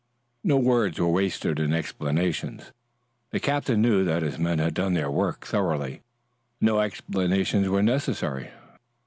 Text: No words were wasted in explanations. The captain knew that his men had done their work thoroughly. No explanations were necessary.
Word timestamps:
No 0.43 0.57
words 0.57 0.99
were 0.99 1.07
wasted 1.09 1.59
in 1.59 1.73
explanations. 1.73 2.71
The 3.29 3.39
captain 3.39 3.83
knew 3.83 4.03
that 4.03 4.23
his 4.23 4.39
men 4.39 4.57
had 4.57 4.73
done 4.73 4.95
their 4.95 5.11
work 5.11 5.45
thoroughly. 5.45 6.01
No 6.59 6.79
explanations 6.79 7.69
were 7.69 7.83
necessary. 7.83 8.49